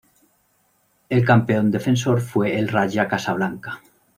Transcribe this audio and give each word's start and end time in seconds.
El 1.09 1.23
campeón 1.23 1.69
defensor 1.69 2.21
fue 2.21 2.57
el 2.57 2.69
Raja 2.69 3.07
Casablanca. 3.07 3.83